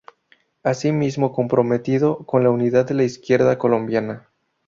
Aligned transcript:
Así 0.63 0.91
mismo, 0.91 1.31
comprometido 1.31 2.25
con 2.25 2.41
la 2.43 2.49
unidad 2.49 2.87
de 2.87 2.95
la 2.95 3.03
izquierda 3.03 3.59
colombiana. 3.59 4.31